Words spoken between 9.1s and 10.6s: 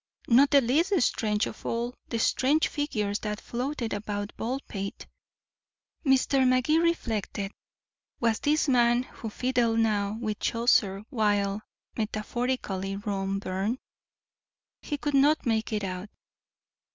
fiddled now with